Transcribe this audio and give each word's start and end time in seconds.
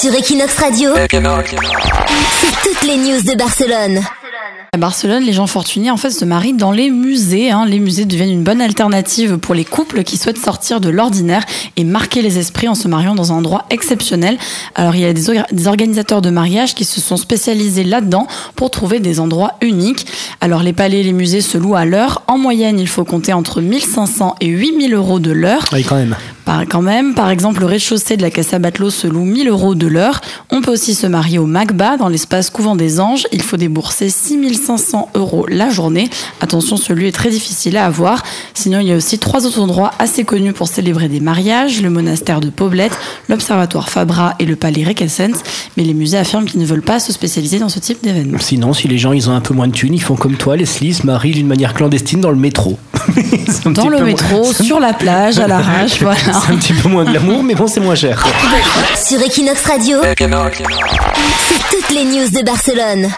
Sur 0.00 0.14
Equinox 0.14 0.56
Radio, 0.58 0.90
c'est 0.94 2.62
toutes 2.62 2.82
les 2.88 2.96
news 2.96 3.20
de 3.22 3.36
Barcelone. 3.36 4.00
À 4.72 4.78
Barcelone, 4.78 5.24
les 5.24 5.32
gens 5.32 5.46
fortunés 5.46 5.90
en 5.90 5.96
fait 5.96 6.10
se 6.10 6.24
marient 6.24 6.52
dans 6.54 6.70
les 6.72 6.90
musées. 6.90 7.50
hein. 7.50 7.66
Les 7.66 7.78
musées 7.80 8.04
deviennent 8.04 8.30
une 8.30 8.42
bonne 8.44 8.60
alternative 8.62 9.36
pour 9.38 9.54
les 9.54 9.64
couples 9.64 10.04
qui 10.04 10.16
souhaitent 10.16 10.38
sortir 10.42 10.80
de 10.80 10.88
l'ordinaire 10.88 11.44
et 11.76 11.84
marquer 11.84 12.22
les 12.22 12.38
esprits 12.38 12.68
en 12.68 12.74
se 12.74 12.86
mariant 12.88 13.14
dans 13.14 13.32
un 13.32 13.36
endroit 13.36 13.66
exceptionnel. 13.70 14.38
Alors 14.76 14.94
il 14.94 15.00
y 15.02 15.04
a 15.04 15.12
des, 15.12 15.28
or- 15.30 15.44
des 15.50 15.66
organisateurs 15.66 16.22
de 16.22 16.30
mariage 16.30 16.74
qui 16.74 16.84
se 16.84 17.00
sont 17.00 17.16
spécialisés 17.16 17.84
là-dedans 17.84 18.26
pour 18.56 18.70
trouver 18.70 19.00
des 19.00 19.18
endroits 19.20 19.54
uniques. 19.60 20.06
Alors 20.40 20.62
les 20.62 20.72
palais 20.72 21.00
et 21.00 21.04
les 21.04 21.12
musées 21.12 21.40
se 21.42 21.58
louent 21.58 21.74
à 21.76 21.84
l'heure. 21.84 22.22
En 22.28 22.38
moyenne, 22.38 22.78
il 22.78 22.88
faut 22.88 23.04
compter 23.04 23.32
entre 23.32 23.60
1500 23.60 24.36
et 24.40 24.46
8000 24.46 24.94
euros 24.94 25.18
de 25.18 25.32
l'heure. 25.32 25.64
Oui, 25.72 25.82
quand 25.84 25.96
même. 25.96 26.16
Quand 26.68 26.82
même, 26.82 27.14
par 27.14 27.30
exemple, 27.30 27.60
le 27.60 27.66
rez-de-chaussée 27.66 28.16
de 28.16 28.22
la 28.22 28.30
Casa 28.30 28.58
Batlló 28.58 28.90
se 28.90 29.06
loue 29.06 29.24
1000 29.24 29.48
euros 29.48 29.74
de 29.74 29.86
l'heure. 29.86 30.20
On 30.50 30.60
peut 30.60 30.72
aussi 30.72 30.94
se 30.94 31.06
marier 31.06 31.38
au 31.38 31.46
Magba, 31.46 31.96
dans 31.96 32.08
l'espace 32.08 32.50
couvent 32.50 32.76
des 32.76 33.00
Anges. 33.00 33.26
Il 33.32 33.42
faut 33.42 33.56
débourser 33.56 34.08
6500 34.08 35.10
euros 35.14 35.46
la 35.48 35.70
journée. 35.70 36.10
Attention, 36.40 36.76
celui 36.76 37.06
est 37.06 37.12
très 37.12 37.30
difficile 37.30 37.76
à 37.76 37.86
avoir. 37.86 38.22
Sinon, 38.54 38.80
il 38.80 38.88
y 38.88 38.92
a 38.92 38.96
aussi 38.96 39.18
trois 39.18 39.46
autres 39.46 39.60
endroits 39.60 39.92
assez 39.98 40.24
connus 40.24 40.52
pour 40.52 40.68
célébrer 40.68 41.08
des 41.08 41.20
mariages. 41.20 41.82
Le 41.82 41.90
monastère 41.90 42.40
de 42.40 42.50
Poblet, 42.50 42.90
l'Observatoire 43.28 43.88
Fabra 43.88 44.34
et 44.38 44.44
le 44.44 44.56
Palais 44.56 44.84
Requesens. 44.84 45.42
Mais 45.76 45.84
les 45.84 45.94
musées 45.94 46.18
affirment 46.18 46.46
qu'ils 46.46 46.60
ne 46.60 46.66
veulent 46.66 46.82
pas 46.82 47.00
se 47.00 47.12
spécialiser 47.12 47.58
dans 47.58 47.68
ce 47.68 47.78
type 47.78 48.02
d'événement. 48.02 48.38
Sinon, 48.40 48.72
si 48.72 48.88
les 48.88 48.98
gens 48.98 49.12
ils 49.12 49.30
ont 49.30 49.34
un 49.34 49.40
peu 49.40 49.54
moins 49.54 49.68
de 49.68 49.72
thunes, 49.72 49.94
ils 49.94 50.02
font 50.02 50.16
comme 50.16 50.36
toi, 50.36 50.56
Leslie, 50.56 50.94
se 50.94 51.06
marient 51.06 51.32
d'une 51.32 51.46
manière 51.46 51.74
clandestine 51.74 52.20
dans 52.20 52.30
le 52.30 52.36
métro. 52.36 52.78
Dans 53.66 53.88
le 53.88 54.00
métro, 54.02 54.42
moins- 54.42 54.52
sur 54.52 54.80
la 54.80 54.92
plage, 54.92 55.38
à 55.38 55.46
l'arrache, 55.46 55.98
voilà. 56.00 56.18
C'est 56.18 56.52
un 56.52 56.56
petit 56.56 56.72
peu 56.72 56.88
moins 56.88 57.04
de 57.04 57.12
l'amour, 57.12 57.42
mais 57.42 57.54
bon, 57.54 57.66
c'est 57.66 57.80
moins 57.80 57.94
cher. 57.94 58.26
Sur 59.04 59.20
Equinox 59.22 59.64
Radio, 59.66 59.98
c'est 60.02 60.16
toutes 61.76 61.90
les 61.90 62.04
news 62.04 62.28
de 62.30 62.44
Barcelone. 62.44 63.08